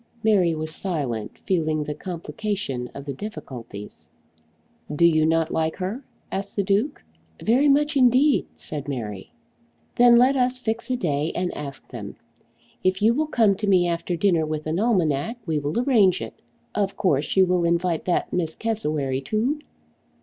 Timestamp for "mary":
0.23-0.55, 8.87-9.31